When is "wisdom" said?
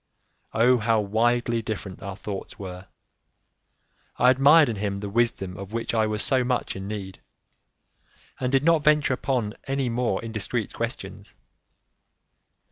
5.11-5.55